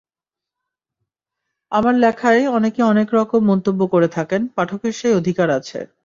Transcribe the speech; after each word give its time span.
আমার 1.71 1.93
লেখায় 1.95 2.41
অনেকে 2.49 2.81
অনেক 2.83 3.07
রকম 3.13 3.41
মন্তব্য 3.45 3.81
করে 3.87 4.07
থাকেন, 4.07 4.41
পাঠকের 4.55 4.93
সেই 4.93 5.13
অধিকার 5.13 5.49
আছে। 5.49 5.79